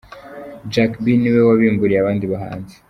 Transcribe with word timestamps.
Jack 0.73 0.91
B 1.03 1.05
niwe 1.17 1.39
wabimburiye 1.47 1.99
abandi 2.01 2.25
bahanzi:. 2.31 2.73